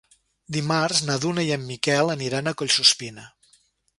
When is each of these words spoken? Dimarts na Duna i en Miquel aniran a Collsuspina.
Dimarts 0.55 1.01
na 1.09 1.17
Duna 1.25 1.43
i 1.49 1.51
en 1.57 1.67
Miquel 1.73 2.11
aniran 2.15 2.49
a 2.53 2.57
Collsuspina. 2.63 3.29